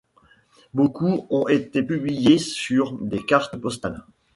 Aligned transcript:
Beaucoup 0.73 1.27
ont 1.29 1.47
été 1.47 1.83
publiés 1.83 2.39
sur 2.39 2.93
des 2.97 3.23
cartes 3.23 3.57
postales. 3.57 4.03